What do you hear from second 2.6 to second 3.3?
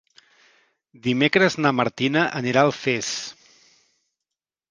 a Alfés.